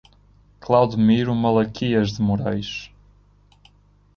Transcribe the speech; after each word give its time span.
Claudemiro 0.61 1.35
Malaquias 1.35 2.13
de 2.13 2.23
Morais 2.23 2.89